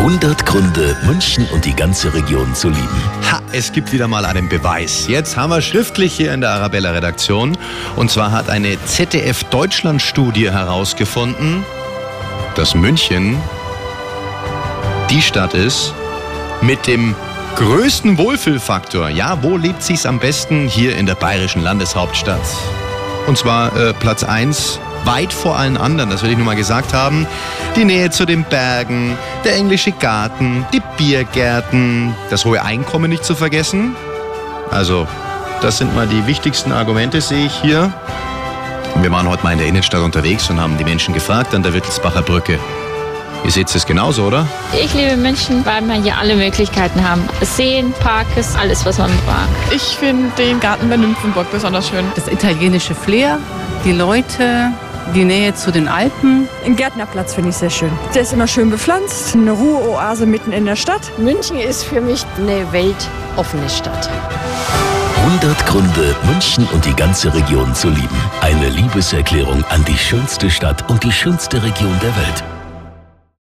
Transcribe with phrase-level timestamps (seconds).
[0.00, 3.02] 100 Gründe, München und die ganze Region zu lieben.
[3.30, 5.06] Ha, es gibt wieder mal einen Beweis.
[5.08, 7.58] Jetzt haben wir schriftlich hier in der Arabella-Redaktion.
[7.96, 11.66] Und zwar hat eine ZDF-Deutschland-Studie herausgefunden,
[12.54, 13.36] dass München
[15.10, 15.92] die Stadt ist
[16.62, 17.14] mit dem
[17.56, 19.10] größten Wohlfühlfaktor.
[19.10, 20.66] Ja, wo lebt sich's am besten?
[20.66, 22.40] Hier in der bayerischen Landeshauptstadt.
[23.26, 26.92] Und zwar äh, Platz 1 weit vor allen anderen, das will ich nur mal gesagt
[26.94, 27.26] haben.
[27.76, 33.34] Die Nähe zu den Bergen, der englische Garten, die Biergärten, das hohe Einkommen nicht zu
[33.34, 33.96] vergessen.
[34.70, 35.06] Also,
[35.62, 37.92] das sind mal die wichtigsten Argumente, sehe ich hier.
[38.96, 41.72] Wir waren heute mal in der Innenstadt unterwegs und haben die Menschen gefragt an der
[41.72, 42.58] Wittelsbacher Brücke.
[43.44, 44.46] Ihr seht es genauso, oder?
[44.72, 47.26] Ich liebe München, weil wir hier alle Möglichkeiten haben.
[47.40, 49.74] Seen, Parks, alles, was man braucht.
[49.74, 52.04] Ich finde den Garten bei Nymphenburg besonders schön.
[52.14, 53.38] Das italienische Flair,
[53.84, 54.72] die Leute,
[55.12, 56.48] die Nähe zu den Alpen.
[56.64, 57.90] Den Gärtnerplatz finde ich sehr schön.
[58.14, 61.00] Der ist immer schön bepflanzt, eine Ruheoase mitten in der Stadt.
[61.18, 64.08] München ist für mich eine weltoffene Stadt.
[65.24, 68.16] 100 Gründe, München und die ganze Region zu lieben.
[68.40, 72.59] Eine Liebeserklärung an die schönste Stadt und die schönste Region der Welt.